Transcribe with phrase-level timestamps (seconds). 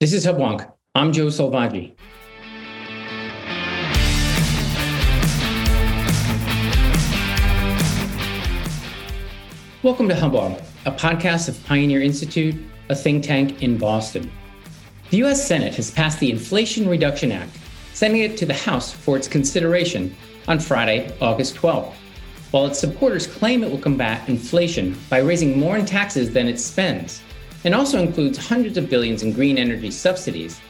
[0.00, 0.64] This is Hubwonk.
[0.94, 1.96] I'm Joe Selvaggi.
[9.82, 12.54] Welcome to Hubwonk, a podcast of Pioneer Institute,
[12.90, 14.30] a think tank in Boston.
[15.10, 17.58] The US Senate has passed the Inflation Reduction Act,
[17.92, 20.14] sending it to the House for its consideration
[20.46, 21.92] on Friday, August 12th.
[22.52, 26.60] While its supporters claim it will combat inflation by raising more in taxes than it
[26.60, 27.20] spends,
[27.64, 30.60] and also includes hundreds of billions in green energy subsidies,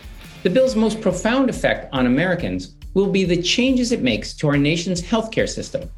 [0.42, 4.56] the bill's most profound effect on Americans will be the changes it makes to our
[4.56, 5.90] nation's healthcare system.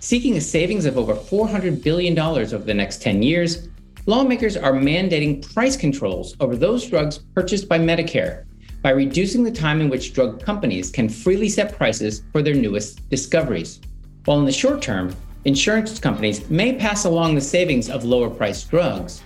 [0.00, 3.68] Seeking a savings of over $400 billion over the next 10 years,
[4.06, 8.44] lawmakers are mandating price controls over those drugs purchased by Medicare
[8.82, 13.08] by reducing the time in which drug companies can freely set prices for their newest
[13.10, 13.80] discoveries.
[14.24, 18.70] While in the short term, insurance companies may pass along the savings of lower priced
[18.70, 19.22] drugs,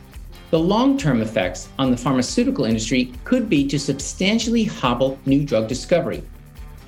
[0.57, 5.69] the long term effects on the pharmaceutical industry could be to substantially hobble new drug
[5.69, 6.23] discovery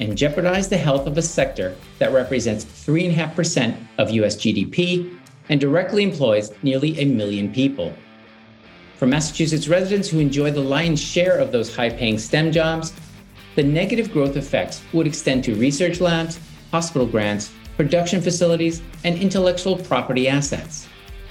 [0.01, 5.19] and jeopardize the health of a sector that represents 3.5% of US GDP
[5.51, 7.93] and directly employs nearly a million people.
[8.97, 12.95] For Massachusetts residents who enjoy the lion's share of those high paying STEM jobs,
[13.55, 19.77] the negative growth effects would extend to research labs, hospital grants, production facilities, and intellectual
[19.77, 20.89] property assets.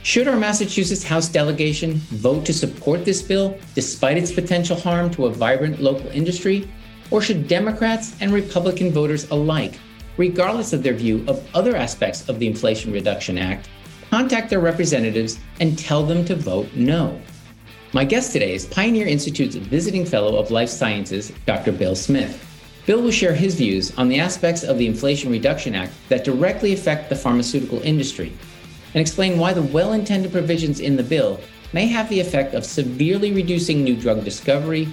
[0.08, 5.26] Should our Massachusetts House delegation vote to support this bill despite its potential harm to
[5.26, 6.66] a vibrant local industry?
[7.12, 9.78] Or should Democrats and Republican voters alike,
[10.16, 13.68] regardless of their view of other aspects of the Inflation Reduction Act,
[14.10, 17.20] contact their representatives and tell them to vote no?
[17.92, 21.74] My guest today is Pioneer Institute's visiting fellow of life sciences, Dr.
[21.74, 22.42] Bill Smith.
[22.86, 26.72] Bill will share his views on the aspects of the Inflation Reduction Act that directly
[26.72, 28.32] affect the pharmaceutical industry
[28.98, 31.40] and explain why the well intended provisions in the bill
[31.72, 34.88] may have the effect of severely reducing new drug discovery,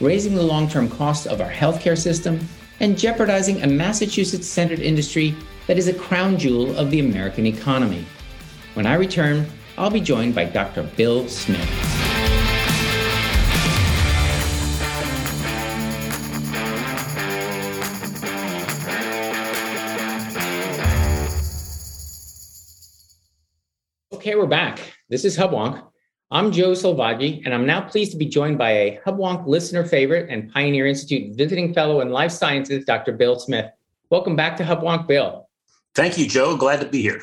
[0.00, 2.40] raising the long term costs of our healthcare system,
[2.80, 5.34] and jeopardizing a Massachusetts centered industry
[5.66, 8.06] that is a crown jewel of the American economy.
[8.72, 9.44] When I return,
[9.76, 10.84] I'll be joined by Dr.
[10.84, 12.01] Bill Smith.
[24.32, 24.78] Okay, we're back.
[25.10, 25.86] This is Hubwonk.
[26.30, 30.30] I'm Joe Selvaggi, and I'm now pleased to be joined by a Hubwonk listener favorite
[30.30, 33.12] and Pioneer Institute visiting fellow in life sciences, Dr.
[33.12, 33.70] Bill Smith.
[34.08, 35.50] Welcome back to Hubwonk, Bill.
[35.94, 36.56] Thank you, Joe.
[36.56, 37.20] Glad to be here.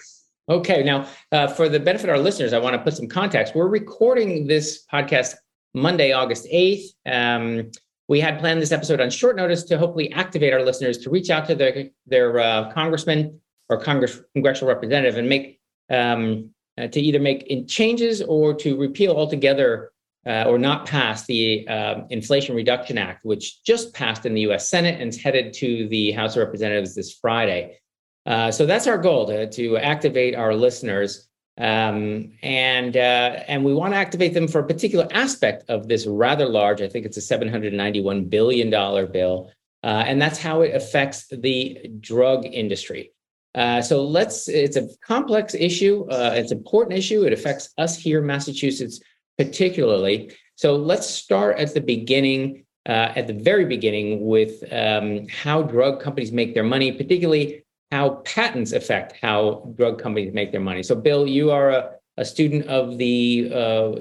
[0.49, 3.55] Okay, now uh, for the benefit of our listeners, I want to put some context.
[3.55, 5.33] We're recording this podcast
[5.73, 6.89] Monday, August 8th.
[7.07, 7.71] Um,
[8.07, 11.31] we had planned this episode on short notice to hopefully activate our listeners to reach
[11.31, 15.59] out to their, their uh, congressman or Congress, congressional representative and make
[15.89, 19.91] um, uh, to either make changes or to repeal altogether
[20.25, 24.67] uh, or not pass the uh, Inflation Reduction Act, which just passed in the US
[24.67, 27.79] Senate and is headed to the House of Representatives this Friday.
[28.25, 31.27] Uh, so that's our goal to, to activate our listeners.
[31.57, 36.05] Um, and uh, and we want to activate them for a particular aspect of this
[36.07, 38.69] rather large, I think it's a $791 billion
[39.11, 39.51] bill.
[39.83, 43.11] Uh, and that's how it affects the drug industry.
[43.55, 46.05] Uh, so let's, it's a complex issue.
[46.09, 47.23] Uh, it's an important issue.
[47.23, 48.99] It affects us here in Massachusetts
[49.39, 50.31] particularly.
[50.55, 56.01] So let's start at the beginning, uh, at the very beginning, with um, how drug
[56.01, 60.83] companies make their money, particularly how patents affect how drug companies make their money.
[60.83, 63.49] So, Bill, you are a, a student of the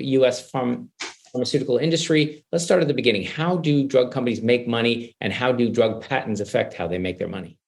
[0.00, 0.90] US uh, farm,
[1.32, 2.44] pharmaceutical industry.
[2.50, 3.24] Let's start at the beginning.
[3.24, 7.18] How do drug companies make money, and how do drug patents affect how they make
[7.18, 7.58] their money?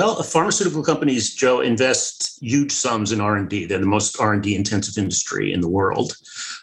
[0.00, 3.66] Well, pharmaceutical companies, Joe, invest huge sums in R and D.
[3.66, 6.16] They're the most R and D intensive industry in the world,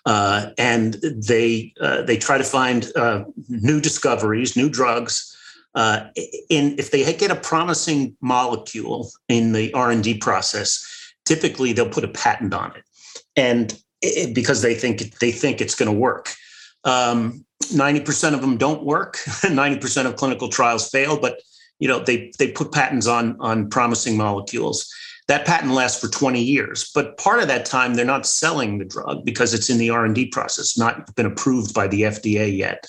[0.08, 5.38] uh, and they uh, they try to find uh, new discoveries, new drugs.
[5.76, 6.08] Uh,
[6.50, 10.84] in if they get a promising molecule in the R and D process,
[11.24, 12.84] typically they'll put a patent on it,
[13.36, 16.34] and it, because they think they think it's going to work.
[16.86, 19.18] Um, 90% of them don't work.
[19.28, 21.40] 90% of clinical trials fail, but
[21.80, 24.92] you know they they put patents on on promising molecules.
[25.28, 28.86] That patent lasts for 20 years but part of that time they're not selling the
[28.86, 32.86] drug because it's in the r&d process not been approved by the fda yet.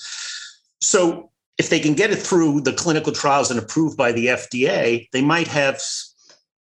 [0.80, 5.08] So if they can get it through the clinical trials and approved by the fda
[5.12, 5.82] they might have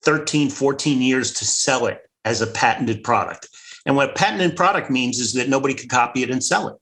[0.04, 3.50] 13 14 years to sell it as a patented product.
[3.86, 6.78] And what a patented product means is that nobody can copy it and sell it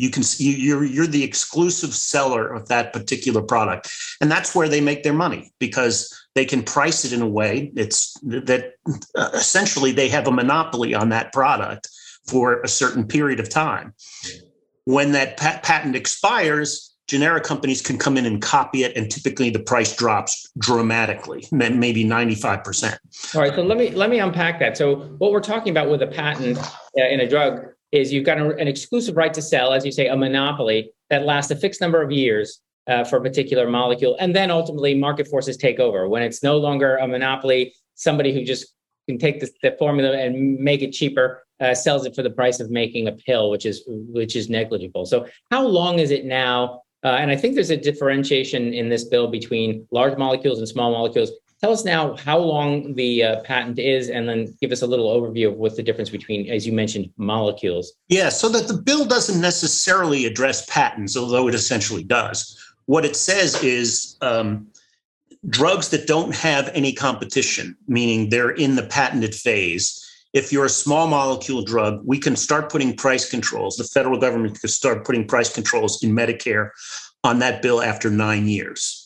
[0.00, 4.68] you can you, you're you're the exclusive seller of that particular product and that's where
[4.68, 8.72] they make their money because they can price it in a way it's that
[9.16, 11.88] uh, essentially they have a monopoly on that product
[12.26, 13.94] for a certain period of time
[14.84, 19.50] when that pat- patent expires, generic companies can come in and copy it, and typically
[19.50, 22.98] the price drops dramatically, maybe 95%.
[23.34, 24.76] All right, so let me let me unpack that.
[24.76, 28.38] So what we're talking about with a patent uh, in a drug is you've got
[28.38, 32.02] an exclusive right to sell, as you say, a monopoly that lasts a fixed number
[32.02, 36.22] of years uh, for a particular molecule, and then ultimately market forces take over when
[36.22, 37.74] it's no longer a monopoly.
[37.94, 38.74] Somebody who just
[39.08, 42.60] can take the, the formula and make it cheaper uh, sells it for the price
[42.60, 45.04] of making a pill, which is which is negligible.
[45.04, 49.04] So, how long is it now uh, and I think there's a differentiation in this
[49.04, 51.30] bill between large molecules and small molecules.
[51.60, 55.08] Tell us now how long the uh, patent is, and then give us a little
[55.10, 57.92] overview of what the difference between, as you mentioned, molecules.
[58.08, 62.58] Yeah, so that the bill doesn't necessarily address patents, although it essentially does.
[62.86, 64.68] What it says is um,
[65.48, 70.70] drugs that don't have any competition, meaning they're in the patented phase, if you're a
[70.70, 73.76] small molecule drug, we can start putting price controls.
[73.76, 76.70] The federal government could start putting price controls in Medicare
[77.24, 78.99] on that bill after nine years.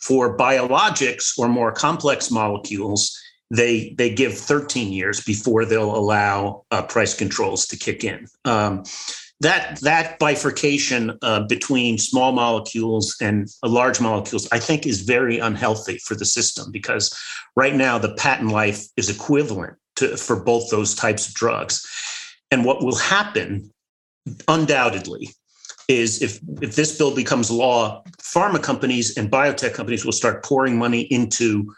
[0.00, 3.18] For biologics or more complex molecules,
[3.50, 8.26] they they give 13 years before they'll allow uh, price controls to kick in.
[8.44, 8.84] Um,
[9.40, 15.98] that that bifurcation uh, between small molecules and large molecules, I think, is very unhealthy
[15.98, 17.16] for the system because
[17.56, 21.86] right now the patent life is equivalent to, for both those types of drugs.
[22.50, 23.70] And what will happen,
[24.48, 25.30] undoubtedly,
[25.88, 30.78] is if, if this bill becomes law, pharma companies and biotech companies will start pouring
[30.78, 31.74] money into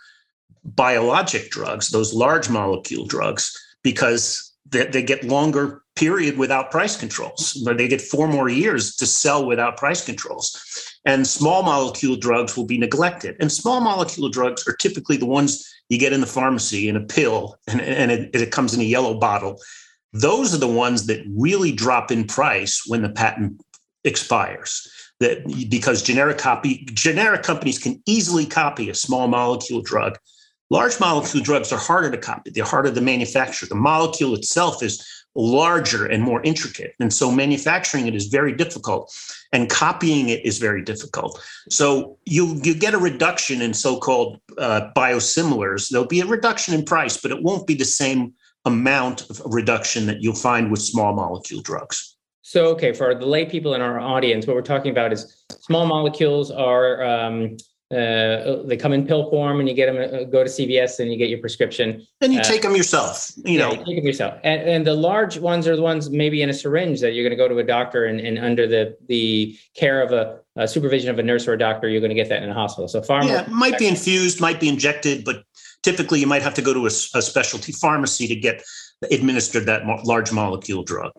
[0.64, 7.62] biologic drugs, those large molecule drugs, because they, they get longer period without price controls.
[7.64, 10.98] They get four more years to sell without price controls.
[11.04, 13.36] And small molecule drugs will be neglected.
[13.40, 17.00] And small molecule drugs are typically the ones you get in the pharmacy in a
[17.00, 19.58] pill and, and it, it comes in a yellow bottle.
[20.12, 23.60] Those are the ones that really drop in price when the patent
[24.04, 24.88] expires.
[25.20, 30.16] That because generic copy generic companies can easily copy a small molecule drug.
[30.70, 32.50] Large molecule drugs are harder to copy.
[32.50, 33.66] They're harder to manufacture.
[33.66, 35.04] The molecule itself is
[35.34, 36.94] larger and more intricate.
[37.00, 39.14] And so manufacturing it is very difficult
[39.52, 41.40] and copying it is very difficult.
[41.68, 45.88] So you, you get a reduction in so called uh, biosimilars.
[45.88, 50.06] There'll be a reduction in price, but it won't be the same amount of reduction
[50.06, 52.16] that you'll find with small molecule drugs.
[52.42, 55.86] So, okay, for the lay people in our audience, what we're talking about is small
[55.86, 57.56] molecules are um,
[57.92, 61.10] uh, they come in pill form and you get them uh, go to cvs and
[61.10, 62.06] you get your prescription.
[62.20, 63.72] And you uh, take them yourself you yeah, know.
[63.72, 64.34] you take them yourself.
[64.44, 67.36] And, and the large ones are the ones maybe in a syringe that you're going
[67.36, 71.10] to go to a doctor and, and under the the care of a, a, supervision
[71.10, 72.86] of a nurse or a doctor you're going to get that in a hospital.
[72.86, 75.42] So far yeah might be infused might be injected but
[75.82, 76.86] typically you might have to go to a,
[77.18, 78.62] a specialty pharmacy to get
[79.10, 81.10] administered that mo- large molecule drug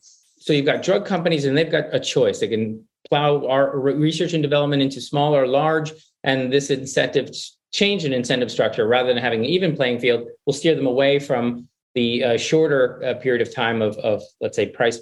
[0.42, 4.34] so you've got drug companies and they've got a choice they can plow our research
[4.34, 5.92] and development into small or large
[6.24, 7.30] and this incentive
[7.72, 11.20] change in incentive structure rather than having an even playing field will steer them away
[11.20, 15.00] from the uh, shorter uh, period of time of, of let's say price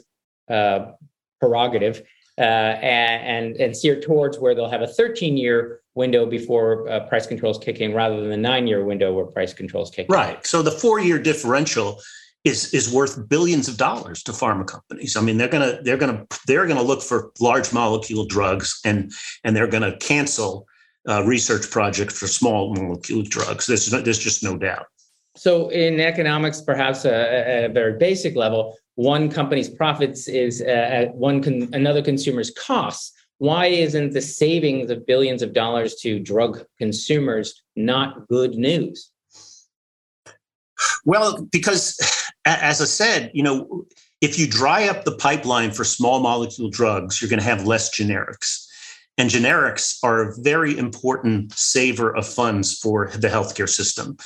[0.50, 0.92] uh,
[1.40, 2.04] prerogative
[2.38, 7.28] uh, and, and steer towards where they'll have a 13 year window before uh, price
[7.28, 10.14] controls kick in rather than the nine year window where price controls kick in.
[10.14, 10.46] Right.
[10.46, 12.02] So the four year differential
[12.46, 15.16] is is worth billions of dollars to pharma companies.
[15.18, 19.12] I mean, they're gonna they're gonna they're gonna look for large molecule drugs and
[19.44, 20.66] and they're gonna cancel
[21.08, 23.66] uh, research projects for small molecule drugs.
[23.66, 24.86] There's, there's just no doubt.
[25.36, 30.66] So, in economics, perhaps uh, at a very basic level, one company's profits is uh,
[30.66, 33.14] at one con- another consumer's costs.
[33.38, 39.12] Why isn't the savings of billions of dollars to drug consumers not good news?
[41.06, 41.98] Well, because
[42.62, 43.86] as I said, you know,
[44.22, 47.96] if you dry up the pipeline for small molecule drugs, you're going to have less
[47.96, 48.66] generics.
[49.18, 54.18] And generics are a very important saver of funds for the healthcare system.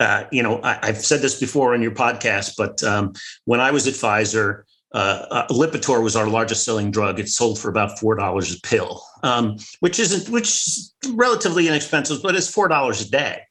[0.00, 3.14] Uh, you know, I, have said this before on your podcast, but um,
[3.44, 7.18] when I was at Pfizer, uh, uh, Lipitor was our largest selling drug.
[7.18, 12.22] It sold for about four dollars a pill, um, which isn't which is relatively inexpensive,
[12.22, 13.42] but it's four dollars a day.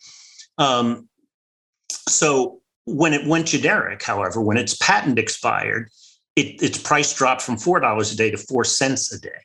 [0.57, 1.09] Um,
[2.07, 5.89] so when it went generic, however, when its patent expired,
[6.35, 9.39] it, its price dropped from four dollars a day to four cents a day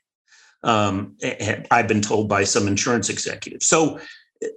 [0.63, 1.17] um,
[1.71, 3.67] I've been told by some insurance executives.
[3.67, 4.01] So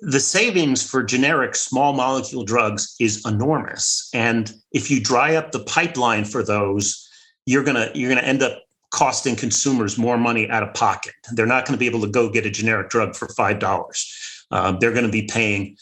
[0.02, 4.10] the savings for generic small molecule drugs is enormous.
[4.14, 7.08] And if you dry up the pipeline for those,
[7.46, 11.14] you're gonna you're gonna end up costing consumers more money out of pocket.
[11.34, 14.46] They're not going to be able to go get a generic drug for five dollars.
[14.52, 15.78] Uh, they're going to be paying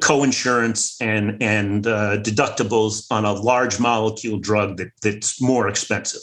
[0.00, 6.22] co-insurance and and uh, deductibles on a large molecule drug that that's more expensive.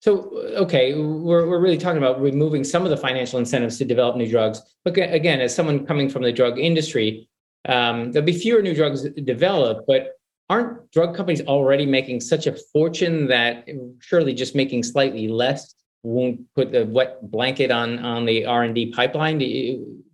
[0.00, 4.16] So, okay, we're, we're really talking about removing some of the financial incentives to develop
[4.16, 4.62] new drugs.
[4.84, 7.28] But again, as someone coming from the drug industry,
[7.68, 10.12] um, there'll be fewer new drugs developed, but
[10.48, 13.66] aren't drug companies already making such a fortune that
[13.98, 15.74] surely just making slightly less
[16.04, 19.38] won't put the wet blanket on on the R and D pipeline?
[19.38, 20.04] Do you,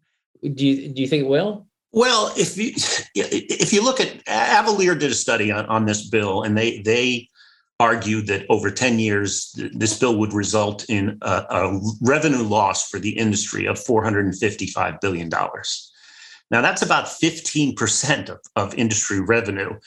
[0.42, 1.66] do you do you think it will?
[1.94, 2.72] Well, if you
[3.14, 7.28] if you look at Avalere did a study on, on this bill, and they they
[7.78, 12.98] argued that over 10 years, this bill would result in a, a revenue loss for
[12.98, 15.28] the industry of $455 billion.
[16.50, 19.78] Now, that's about 15% of, of industry revenue.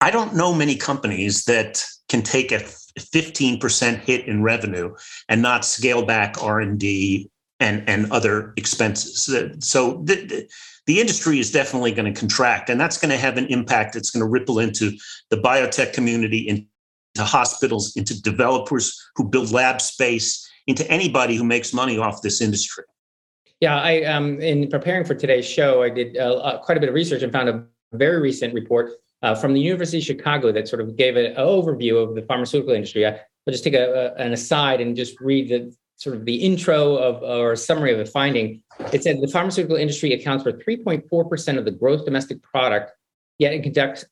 [0.00, 2.60] I don't know many companies that can take a
[2.98, 4.94] 15% hit in revenue
[5.28, 9.24] and not scale back R&D and, and other expenses.
[9.60, 10.48] So the,
[10.86, 13.96] the industry is definitely going to contract, and that's going to have an impact.
[13.96, 14.92] It's going to ripple into
[15.30, 16.66] the biotech community, into
[17.18, 22.84] hospitals, into developers who build lab space, into anybody who makes money off this industry.
[23.60, 26.88] Yeah, I um, in preparing for today's show, I did uh, uh quite a bit
[26.88, 30.68] of research and found a very recent report uh, from the University of Chicago that
[30.68, 33.06] sort of gave an overview of the pharmaceutical industry.
[33.06, 36.36] I, will just take a, a, an aside and just read the sort of the
[36.36, 38.62] intro of or summary of the finding.
[38.92, 42.92] It said the pharmaceutical industry accounts for 3.4% of the gross domestic product,
[43.38, 44.04] yet it conducts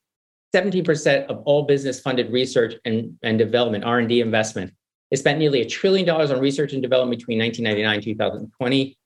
[0.55, 4.73] 17% of all business funded research and, and development, R&D investment.
[5.11, 8.99] It spent nearly a trillion dollars on research and development between 1999 and 2020,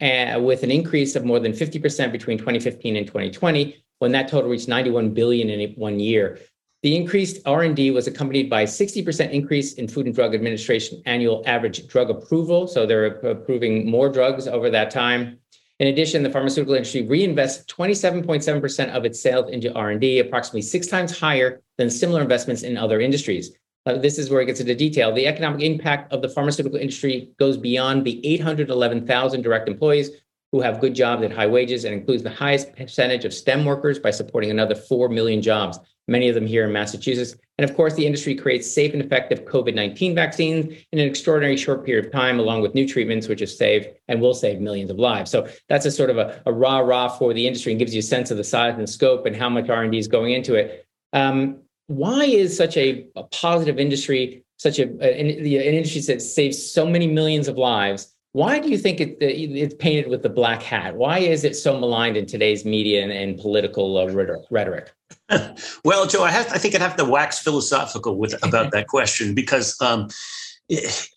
[0.00, 4.48] uh, with an increase of more than 50% between 2015 and 2020, when that total
[4.48, 6.38] reached 91 billion in one year.
[6.82, 11.42] The increased R&D was accompanied by a 60% increase in Food and Drug Administration annual
[11.44, 12.68] average drug approval.
[12.68, 15.38] So they're approving more drugs over that time.
[15.80, 21.18] In addition, the pharmaceutical industry reinvests 27.7% of its sales into R&D, approximately six times
[21.18, 23.52] higher than similar investments in other industries.
[23.86, 25.12] Uh, this is where it gets into detail.
[25.12, 30.10] The economic impact of the pharmaceutical industry goes beyond the 811,000 direct employees
[30.52, 33.98] who have good jobs at high wages and includes the highest percentage of STEM workers
[33.98, 37.36] by supporting another 4 million jobs, many of them here in Massachusetts.
[37.58, 41.56] And of course, the industry creates safe and effective COVID 19 vaccines in an extraordinary
[41.56, 44.90] short period of time, along with new treatments, which have saved and will save millions
[44.90, 45.30] of lives.
[45.30, 48.00] So that's a sort of a, a rah rah for the industry and gives you
[48.00, 50.86] a sense of the size and scope and how much R&D is going into it.
[51.12, 56.70] Um, why is such a, a positive industry, such a, an, an industry that saves
[56.70, 58.14] so many millions of lives?
[58.32, 60.94] Why do you think it, it's painted with the black hat?
[60.94, 64.06] Why is it so maligned in today's media and, and political uh,
[64.50, 64.92] rhetoric?
[65.84, 69.34] well, Joe, I, have, I think I'd have to wax philosophical with about that question
[69.34, 70.08] because um,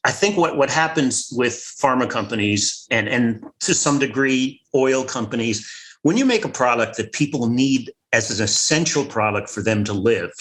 [0.03, 5.69] I think what, what happens with pharma companies and, and to some degree oil companies,
[6.03, 9.93] when you make a product that people need as an essential product for them to
[9.93, 10.31] live,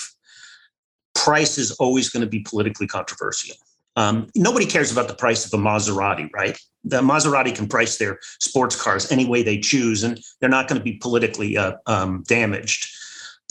[1.14, 3.56] price is always going to be politically controversial.
[3.96, 6.58] Um, nobody cares about the price of a Maserati, right?
[6.84, 10.78] The Maserati can price their sports cars any way they choose, and they're not going
[10.78, 12.88] to be politically uh, um, damaged.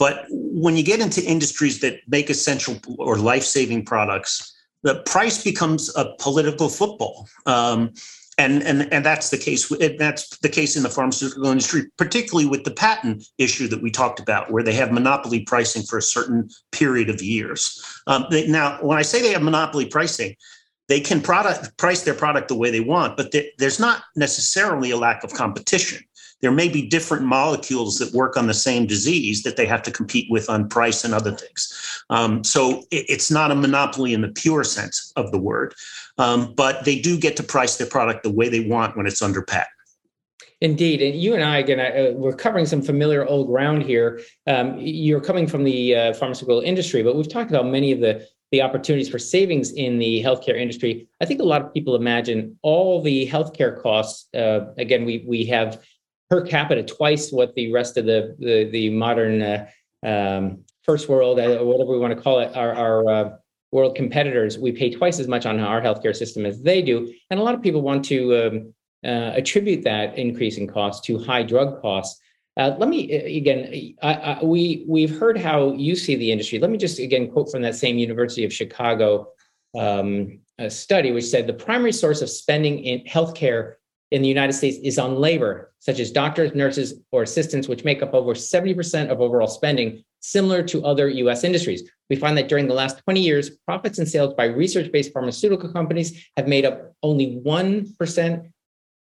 [0.00, 5.44] But when you get into industries that make essential or life saving products, the price
[5.44, 7.28] becomes a political football.
[7.44, 7.92] Um,
[8.38, 9.70] and and and that's the case.
[9.98, 14.18] That's the case in the pharmaceutical industry, particularly with the patent issue that we talked
[14.18, 17.78] about, where they have monopoly pricing for a certain period of years.
[18.06, 20.34] Um, they, now, when I say they have monopoly pricing,
[20.88, 24.96] they can product price their product the way they want, but there's not necessarily a
[24.96, 26.02] lack of competition
[26.40, 29.90] there may be different molecules that work on the same disease that they have to
[29.90, 32.02] compete with on price and other things.
[32.10, 35.74] Um, so it, it's not a monopoly in the pure sense of the word,
[36.18, 39.22] um, but they do get to price their product the way they want when it's
[39.22, 39.68] under patent.
[40.62, 44.20] Indeed, and you and I again, uh, we're covering some familiar old ground here.
[44.46, 48.26] Um, you're coming from the uh, pharmaceutical industry, but we've talked about many of the
[48.50, 51.06] the opportunities for savings in the healthcare industry.
[51.20, 54.32] I think a lot of people imagine all the healthcare costs.
[54.34, 55.82] Uh, again, we we have
[56.30, 59.66] per capita twice what the rest of the the, the modern uh,
[60.06, 63.30] um, first world, uh, whatever we want to call it, our, our uh,
[63.72, 64.58] world competitors.
[64.58, 67.54] We pay twice as much on our healthcare system as they do, and a lot
[67.54, 72.20] of people want to um, uh, attribute that increase in cost to high drug costs.
[72.56, 73.94] Uh, let me uh, again.
[74.02, 76.58] I, I, we we've heard how you see the industry.
[76.58, 79.28] Let me just again quote from that same University of Chicago
[79.78, 83.74] um, study, which said the primary source of spending in healthcare
[84.10, 88.02] in the United States is on labor, such as doctors, nurses, or assistants, which make
[88.02, 91.88] up over 70% of overall spending, similar to other US industries.
[92.08, 95.72] We find that during the last 20 years, profits and sales by research based pharmaceutical
[95.72, 98.50] companies have made up only 1%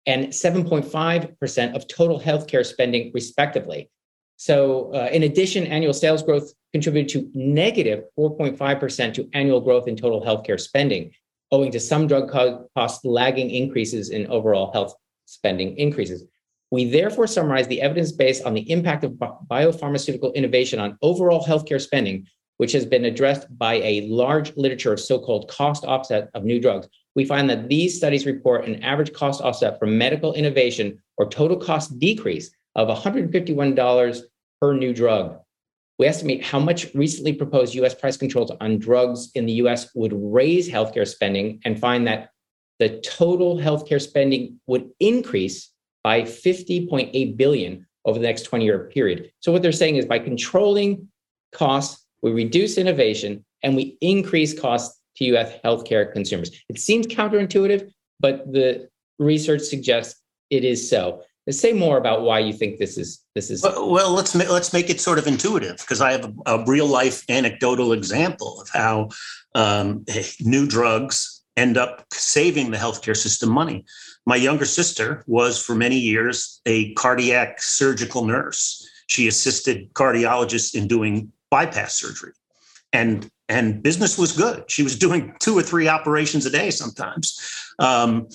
[0.07, 3.89] and 7.5% of total healthcare spending, respectively.
[4.35, 9.95] So, uh, in addition, annual sales growth contributed to negative 4.5% to annual growth in
[9.95, 11.11] total healthcare spending,
[11.51, 14.93] owing to some drug cost lagging increases in overall health
[15.25, 16.25] spending increases.
[16.71, 21.81] We therefore summarize the evidence base on the impact of biopharmaceutical innovation on overall healthcare
[21.81, 22.27] spending,
[22.57, 26.61] which has been addressed by a large literature of so called cost offset of new
[26.61, 26.87] drugs.
[27.15, 31.57] We find that these studies report an average cost offset for medical innovation or total
[31.57, 34.21] cost decrease of $151
[34.61, 35.39] per new drug.
[36.01, 40.13] We estimate how much recently proposed US price controls on drugs in the US would
[40.15, 42.31] raise healthcare spending and find that
[42.79, 45.69] the total healthcare spending would increase
[46.03, 49.31] by 50.8 billion over the next 20 year period.
[49.41, 51.07] So what they're saying is by controlling
[51.53, 56.49] costs, we reduce innovation and we increase costs to US healthcare consumers.
[56.67, 58.89] It seems counterintuitive, but the
[59.19, 63.63] research suggests it is so say more about why you think this is this is
[63.63, 66.85] well, let's ma- let's make it sort of intuitive because i have a, a, real
[66.85, 69.09] life anecdotal example of how
[69.55, 70.05] um,
[70.39, 73.85] new drugs end up saving the healthcare system money.
[74.25, 78.87] My younger sister was for many years a cardiac surgical nurse.
[79.07, 82.33] She assisted cardiologists in doing bypass surgery.
[82.93, 84.69] And and business was good.
[84.71, 87.37] She was doing two or three operations a day sometimes.
[87.79, 88.29] Um,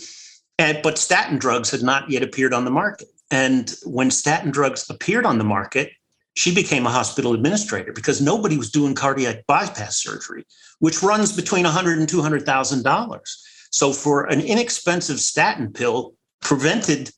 [0.59, 3.09] and, but statin drugs had not yet appeared on the market.
[3.31, 5.91] And when statin drugs appeared on the market,
[6.35, 10.45] she became a hospital administrator because nobody was doing cardiac bypass surgery,
[10.81, 13.43] which runs between 100 and 200,000 dollars.
[13.71, 17.11] So for an inexpensive statin pill, prevented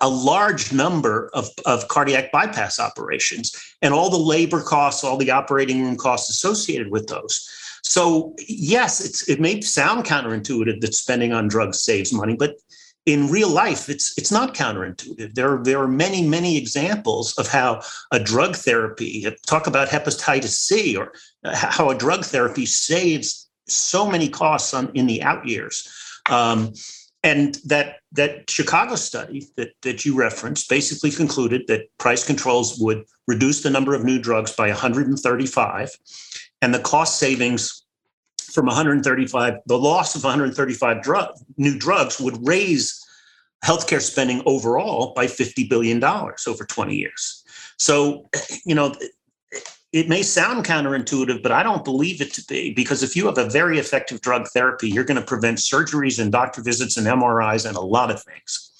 [0.00, 5.30] a large number of, of cardiac bypass operations and all the labor costs, all the
[5.30, 7.48] operating room costs associated with those.
[7.84, 12.56] So yes, it may sound counterintuitive that spending on drugs saves money, but
[13.04, 15.34] in real life, it's it's not counterintuitive.
[15.34, 20.54] There are, there are many many examples of how a drug therapy talk about hepatitis
[20.54, 21.12] C or
[21.44, 25.86] how a drug therapy saves so many costs on, in the out years.
[26.30, 26.72] Um,
[27.22, 33.04] and that that Chicago study that, that you referenced basically concluded that price controls would
[33.26, 35.90] reduce the number of new drugs by 135
[36.64, 37.84] and the cost savings
[38.38, 43.04] from 135, the loss of 135 drug, new drugs would raise
[43.62, 47.44] healthcare spending overall by $50 billion over 20 years.
[47.78, 48.30] So,
[48.64, 48.94] you know,
[49.92, 53.36] it may sound counterintuitive, but I don't believe it to be because if you have
[53.36, 57.68] a very effective drug therapy, you're going to prevent surgeries and doctor visits and MRIs
[57.68, 58.70] and a lot of things.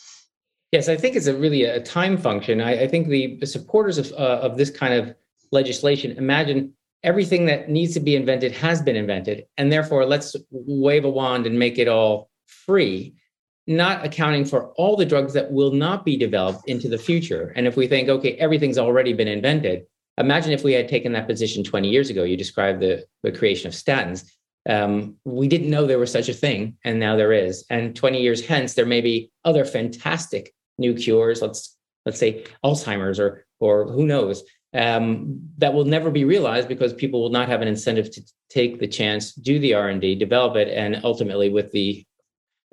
[0.72, 2.62] Yes, I think it's a really a time function.
[2.62, 5.14] I, I think the, supporters of, uh, of this kind of
[5.52, 6.72] legislation imagine
[7.04, 11.46] everything that needs to be invented has been invented and therefore let's wave a wand
[11.46, 13.14] and make it all free
[13.66, 17.54] not accounting for all the drugs that will not be developed into the future.
[17.56, 19.84] And if we think okay everything's already been invented
[20.18, 23.68] imagine if we had taken that position 20 years ago you described the, the creation
[23.68, 24.24] of statins
[24.68, 27.64] um, we didn't know there was such a thing and now there is.
[27.68, 31.42] And 20 years hence there may be other fantastic new cures.
[31.42, 34.42] Let's let's say alzheimer's or or who knows
[34.74, 38.80] um, that will never be realized because people will not have an incentive to take
[38.80, 42.04] the chance, do the R and D, develop it, and ultimately with the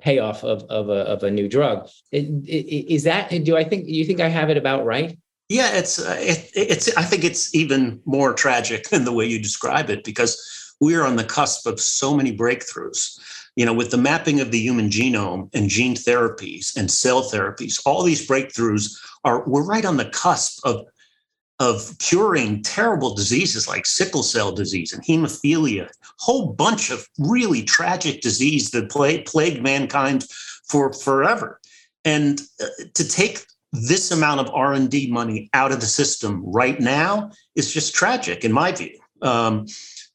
[0.00, 1.88] payoff of of a, of a new drug.
[2.10, 3.28] Is that?
[3.44, 5.16] Do I think you think I have it about right?
[5.48, 6.94] Yeah, it's uh, it, it's.
[6.96, 11.06] I think it's even more tragic than the way you describe it because we are
[11.06, 13.18] on the cusp of so many breakthroughs.
[13.54, 17.80] You know, with the mapping of the human genome and gene therapies and cell therapies,
[17.84, 20.86] all these breakthroughs are we're right on the cusp of
[21.62, 28.20] of curing terrible diseases like sickle cell disease and hemophilia, whole bunch of really tragic
[28.20, 30.26] disease that plague, plagued mankind
[30.66, 31.60] for forever.
[32.04, 37.30] And uh, to take this amount of R&D money out of the system right now
[37.54, 39.66] is just tragic in my view, um,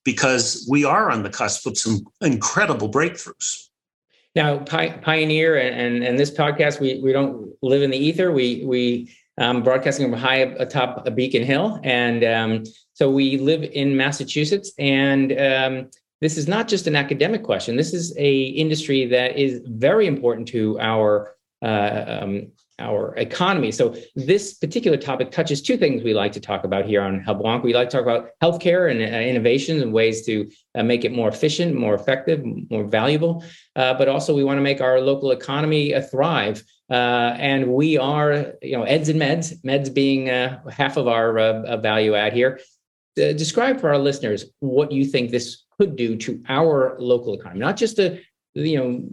[0.03, 3.69] because we are on the cusp of some incredible breakthroughs.
[4.36, 8.33] Now, Pioneer and, and this podcast, we, we don't live in the ether.
[8.33, 11.80] We, we um, broadcasting from high atop a Beacon Hill.
[11.84, 14.71] And um, so we live in Massachusetts.
[14.80, 15.89] And um,
[16.21, 17.76] this is not just an academic question.
[17.76, 23.71] This is a industry that is very important to our uh, um, our economy.
[23.71, 27.63] So this particular topic touches two things we like to talk about here on Hubwonk.
[27.63, 31.12] We like to talk about healthcare and uh, innovations and ways to uh, make it
[31.12, 33.43] more efficient, more effective, more valuable.
[33.76, 36.63] Uh, but also we want to make our local economy uh, thrive.
[36.89, 41.78] Uh, and we are, you know, eds and meds, meds being uh, half of our
[41.78, 42.60] value add here.
[43.15, 47.78] describe for our listeners what you think this could do to our local economy, not
[47.78, 48.21] just the,
[48.54, 49.04] you know,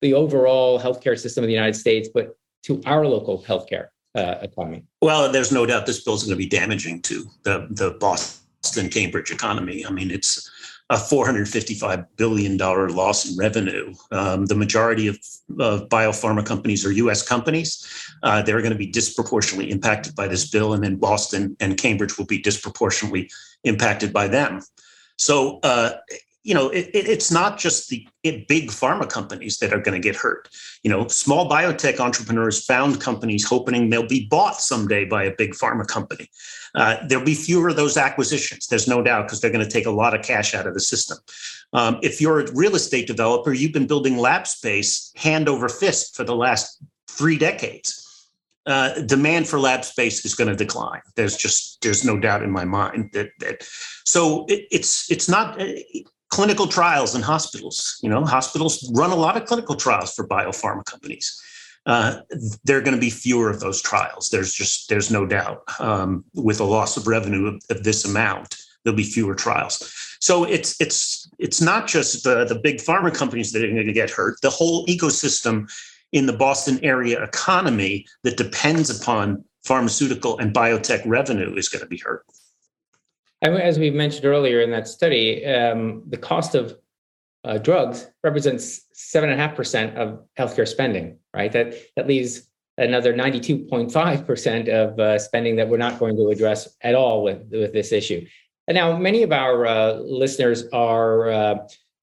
[0.00, 4.84] the overall healthcare system of the United States, but to our local healthcare uh, economy?
[5.02, 8.88] Well, there's no doubt this bill is going to be damaging to the the Boston
[8.88, 9.84] Cambridge economy.
[9.86, 10.50] I mean, it's
[10.90, 13.92] a $455 billion loss in revenue.
[14.10, 15.16] Um, the majority of,
[15.58, 17.86] of, biopharma companies are US companies.
[18.22, 22.16] Uh, they're going to be disproportionately impacted by this bill, and then Boston and Cambridge
[22.16, 23.30] will be disproportionately
[23.64, 24.62] impacted by them.
[25.18, 25.92] So, uh,
[26.42, 30.06] you know, it, it, it's not just the big pharma companies that are going to
[30.08, 30.48] get hurt.
[30.82, 35.52] You know, small biotech entrepreneurs found companies hoping they'll be bought someday by a big
[35.52, 36.30] pharma company.
[36.74, 38.66] Uh, there'll be fewer of those acquisitions.
[38.66, 40.80] There's no doubt because they're going to take a lot of cash out of the
[40.80, 41.18] system.
[41.72, 46.16] Um, if you're a real estate developer, you've been building lab space hand over fist
[46.16, 48.04] for the last three decades.
[48.66, 51.00] Uh, demand for lab space is going to decline.
[51.16, 53.66] There's just there's no doubt in my mind that that.
[54.04, 55.58] So it, it's it's not
[56.28, 57.98] clinical trials in hospitals.
[58.02, 61.42] You know, hospitals run a lot of clinical trials for biopharma companies.
[61.88, 62.20] Uh,
[62.64, 64.28] there are going to be fewer of those trials.
[64.28, 65.62] There's just there's no doubt.
[65.80, 69.90] Um, with a loss of revenue of, of, this amount, there'll be fewer trials.
[70.20, 73.92] So it's it's it's not just the the big pharma companies that are going to
[73.94, 74.36] get hurt.
[74.42, 75.72] The whole ecosystem
[76.12, 81.88] in the Boston area economy that depends upon pharmaceutical and biotech revenue is going to
[81.88, 82.24] be hurt.
[83.40, 86.76] As we mentioned earlier in that study, um, the cost of
[87.44, 91.18] uh, drugs represents seven and a half percent of healthcare spending.
[91.34, 95.98] Right, that that leaves another ninety-two point five percent of uh, spending that we're not
[95.98, 98.26] going to address at all with with this issue.
[98.66, 101.54] And now, many of our uh, listeners are uh,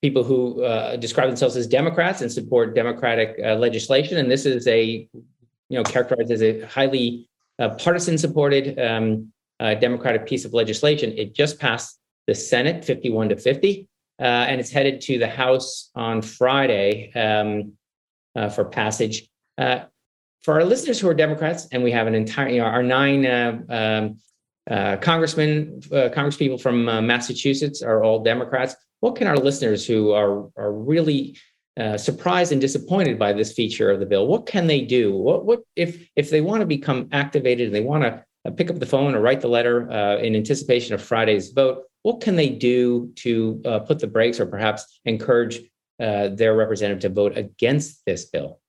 [0.02, 4.68] people who uh, describe themselves as Democrats and support Democratic uh, legislation, and this is
[4.68, 5.08] a
[5.70, 7.30] you know characterized as a highly
[7.78, 11.14] partisan supported um, Democratic piece of legislation.
[11.18, 13.88] It just passed the Senate 51 to 50,
[14.20, 17.74] uh, and it's headed to the House on Friday um,
[18.36, 19.28] uh, for passage.
[19.58, 19.86] Uh,
[20.44, 23.26] for our listeners who are Democrats, and we have an entire, you know, our nine
[23.26, 24.20] uh, um,
[24.70, 28.76] uh, congressmen, congresspeople from Massachusetts are all Democrats.
[29.00, 31.38] What can our listeners who are, are really
[31.78, 34.28] uh, surprised and disappointed by this feature of the bill.
[34.28, 35.14] What can they do?
[35.14, 38.70] What what if if they want to become activated and they want to uh, pick
[38.70, 41.84] up the phone or write the letter uh, in anticipation of Friday's vote.
[42.06, 45.62] What can they do to uh, put the brakes or perhaps encourage
[46.00, 48.60] uh, their representative to vote against this bill?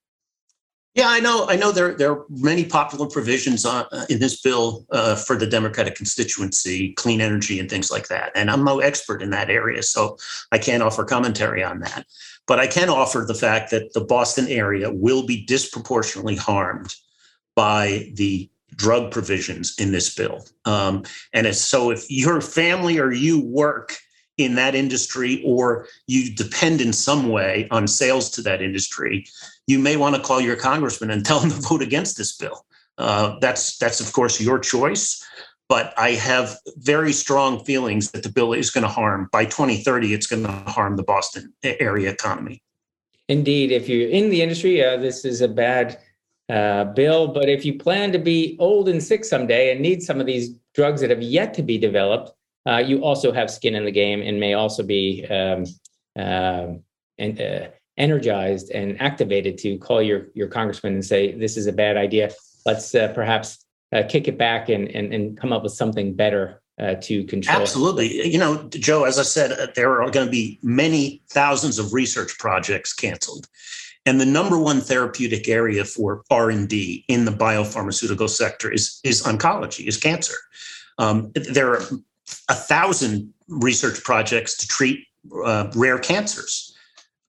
[0.95, 1.45] Yeah, I know.
[1.47, 5.35] I know there there are many popular provisions on, uh, in this bill uh, for
[5.35, 8.31] the Democratic constituency, clean energy and things like that.
[8.33, 10.17] And I'm no expert in that area, so
[10.51, 12.07] I can't offer commentary on that.
[12.47, 16.95] But I can offer the fact that the Boston area will be disproportionately harmed
[17.55, 20.45] by the drug provisions in this bill.
[20.65, 23.97] Um, and so if your family or you work
[24.37, 29.25] in that industry or you depend in some way on sales to that industry,
[29.65, 32.65] you may want to call your congressman and tell them to vote against this bill.
[32.97, 35.23] Uh, that's that's of course your choice,
[35.69, 40.13] but I have very strong feelings that the bill is going to harm by 2030.
[40.13, 42.63] It's going to harm the Boston area economy.
[43.29, 45.99] Indeed, if you're in the industry, uh, this is a bad
[46.49, 47.27] uh, bill.
[47.27, 50.55] But if you plan to be old and sick someday and need some of these
[50.73, 52.31] drugs that have yet to be developed,
[52.67, 55.65] uh, you also have skin in the game and may also be um,
[56.17, 56.73] uh,
[57.17, 61.73] and, uh, energized and activated to call your your congressman and say this is a
[61.73, 62.31] bad idea.
[62.65, 66.61] Let's uh, perhaps uh, kick it back and, and and come up with something better
[66.79, 67.61] uh, to control.
[67.61, 68.27] Absolutely.
[68.27, 71.93] You know, Joe, as I said, uh, there are going to be many thousands of
[71.93, 73.47] research projects canceled.
[74.07, 79.85] And the number one therapeutic area for R&D in the biopharmaceutical sector is, is oncology,
[79.85, 80.35] is cancer.
[80.97, 81.83] Um, there are
[82.47, 85.05] a thousand research projects to treat
[85.43, 86.73] uh, rare cancers.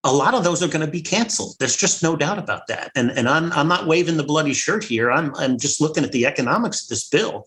[0.05, 1.57] A lot of those are going to be canceled.
[1.59, 2.93] There's just no doubt about that.
[2.95, 5.11] And, and I'm, I'm not waving the bloody shirt here.
[5.11, 7.45] I'm, I'm just looking at the economics of this bill.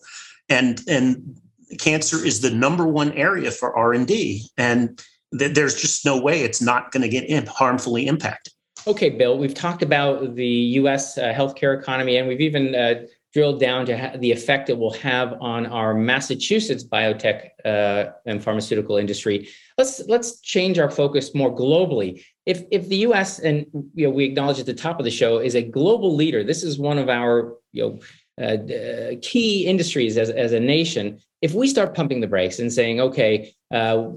[0.50, 1.40] And, and
[1.78, 4.50] cancer is the number one area for R&D.
[4.58, 5.02] And
[5.38, 8.52] th- there's just no way it's not going to get in, harmfully impacted.
[8.84, 10.46] Okay, Bill, we've talked about the
[10.80, 14.78] US uh, healthcare economy, and we've even uh, drilled down to ha- the effect it
[14.78, 19.48] will have on our Massachusetts biotech uh, and pharmaceutical industry.
[19.78, 22.24] Let's let's change our focus more globally.
[22.44, 23.38] If if the U.S.
[23.38, 26.42] and you know we acknowledge at the top of the show is a global leader,
[26.42, 28.00] this is one of our you know
[28.44, 31.20] uh, uh, key industries as as a nation.
[31.40, 34.10] If we start pumping the brakes and saying, okay, uh,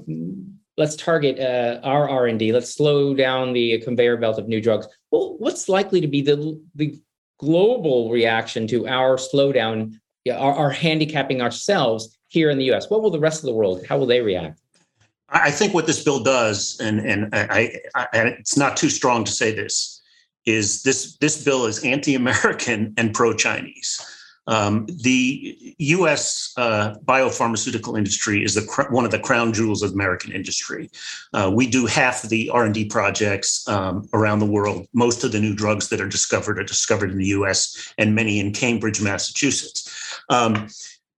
[0.78, 4.88] let's target uh, our r&d let's slow down the conveyor belt of new drugs.
[5.12, 7.00] Well what's likely to be the, the
[7.40, 9.94] global reaction to our slowdown
[10.32, 13.86] our, our handicapping ourselves here in the us what will the rest of the world
[13.86, 14.60] how will they react?
[15.30, 19.24] I think what this bill does and, and I, I, I it's not too strong
[19.24, 20.02] to say this
[20.46, 24.15] is this this bill is anti-american and pro-chinese
[24.48, 26.54] Um, the U.S.
[26.58, 30.90] Uh, biopharmaceutical industry is the, one of the crown jewels of American industry.
[31.34, 34.88] Uh, we do half the R&D projects um, around the world.
[34.94, 37.94] Most of the new drugs that are discovered are discovered in the U.S.
[37.98, 40.22] and many in Cambridge, Massachusetts.
[40.30, 40.68] Um,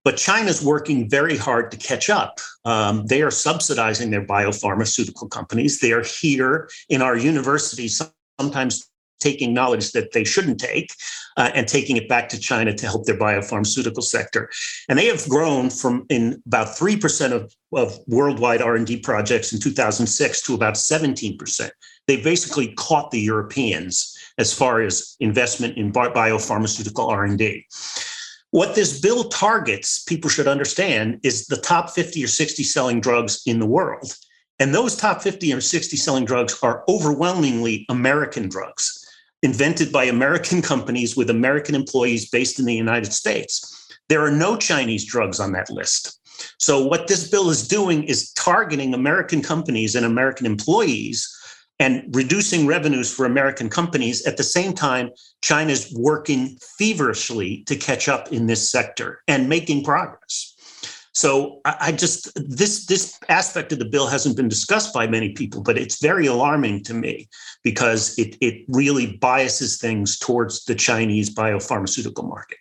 [0.04, 2.40] but China's working very hard to catch up.
[2.63, 5.82] Um, they are subsidizing their biopharmaceutical companies.
[5.82, 8.02] They are here in our universities,
[8.40, 10.91] sometimes taking knowledge that they shouldn't take
[11.38, 14.49] uh, and taking it back to China to help their biopharmaceutical sector.
[14.89, 20.41] And they have grown from in about 3% of, of worldwide R&D projects in 2006
[20.43, 21.69] to about 17%.
[22.08, 27.65] They basically caught the Europeans as far as investment in biopharmaceutical R&D.
[28.51, 33.41] What this bill targets, people should understand, is the top 50 or 60 selling drugs
[33.45, 34.15] in the world.
[34.60, 39.07] And those top 50 or 60 selling drugs are overwhelmingly American drugs
[39.43, 43.73] invented by American companies with American employees based in the United States.
[44.10, 46.19] There are no Chinese drugs on that list.
[46.60, 51.34] So, what this bill is doing is targeting American companies and American employees
[51.80, 54.26] and reducing revenues for American companies.
[54.26, 55.10] At the same time,
[55.41, 60.56] China's working feverishly to catch up in this sector and making progress.
[61.17, 65.63] So I just this this aspect of the bill hasn't been discussed by many people,
[65.63, 67.27] but it's very alarming to me
[67.63, 72.60] because it it really biases things towards the Chinese biopharmaceutical market.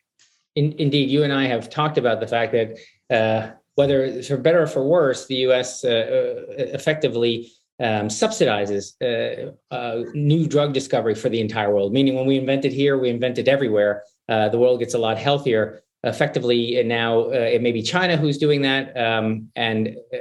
[0.55, 2.79] In, indeed, you and I have talked about the fact that
[3.11, 5.85] uh, whether for better or for worse, the U.S.
[5.85, 11.93] Uh, uh, effectively um, subsidizes uh, uh, new drug discovery for the entire world.
[11.93, 14.03] Meaning, when we invent it here, we invent it everywhere.
[14.31, 18.39] Uh, the world gets a lot healthier effectively now uh, it may be China who's
[18.39, 20.19] doing that, um, and uh,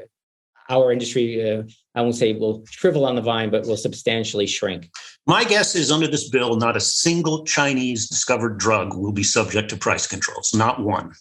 [0.69, 4.89] our industry, uh, I won't say will shrivel on the vine, but will substantially shrink.
[5.27, 9.69] My guess is under this bill, not a single Chinese discovered drug will be subject
[9.69, 11.11] to price controls, not one.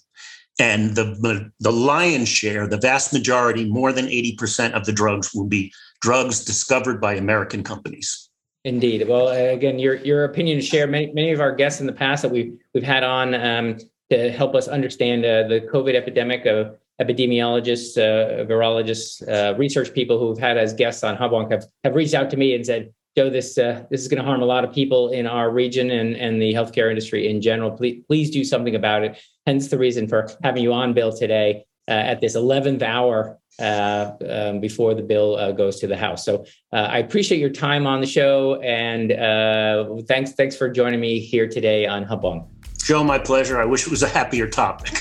[0.59, 5.47] And the, the lion's share, the vast majority, more than 80% of the drugs will
[5.47, 8.31] be drugs discovered by American companies.
[8.65, 9.07] Indeed.
[9.07, 10.91] Well, again, your your opinion is shared.
[10.91, 13.77] Many many of our guests in the past that we've we've had on um,
[14.15, 20.19] to help us understand uh, the COVID epidemic of epidemiologists, uh, virologists, uh, research people
[20.19, 23.31] who've had as guests on Hubwonk have, have reached out to me and said, Joe,
[23.31, 26.17] this uh, this is going to harm a lot of people in our region and,
[26.17, 27.71] and the healthcare industry in general.
[27.71, 29.21] Please, please do something about it.
[29.47, 34.11] Hence the reason for having you on, Bill, today uh, at this 11th hour uh,
[34.29, 36.25] um, before the bill goes to the House.
[36.25, 39.13] So I appreciate your time on the show, and
[40.09, 42.54] thanks thanks for joining me here today on Hubwonk.
[42.85, 43.59] Joe, my pleasure.
[43.59, 45.01] I wish it was a happier topic.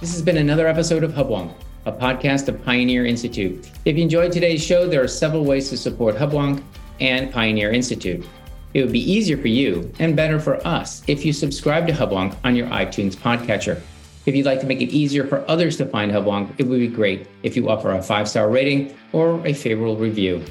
[0.00, 1.52] this has been another episode of Hubwonk,
[1.84, 3.68] a podcast of Pioneer Institute.
[3.84, 6.62] If you enjoyed today's show, there are several ways to support Hubwonk
[7.00, 8.24] and Pioneer Institute.
[8.72, 12.36] It would be easier for you and better for us if you subscribe to Hubwonk
[12.44, 13.80] on your iTunes podcatcher.
[14.26, 16.86] If you'd like to make it easier for others to find Hubwonk, it would be
[16.86, 20.44] great if you offer a five star rating or a favorable review.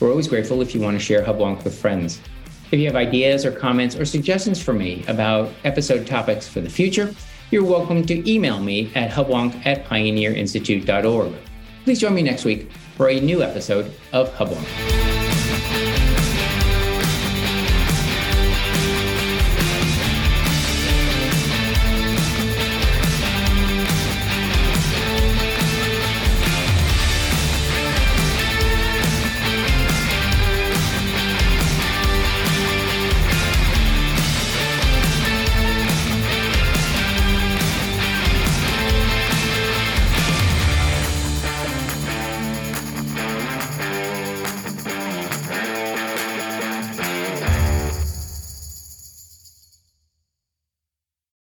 [0.00, 2.20] We're always grateful if you want to share Hubwonk with friends.
[2.72, 6.70] If you have ideas or comments or suggestions for me about episode topics for the
[6.70, 7.14] future,
[7.52, 11.32] you're welcome to email me at hubwonk at pioneerinstitute.org.
[11.84, 15.25] Please join me next week for a new episode of Hubwonk.